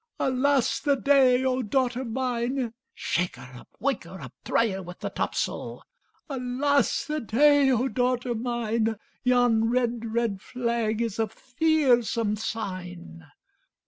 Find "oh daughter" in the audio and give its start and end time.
1.45-2.03, 7.69-8.33